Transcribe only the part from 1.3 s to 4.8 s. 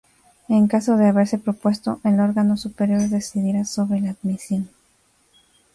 propuesto, el órgano superior decidirá sobre la admisión.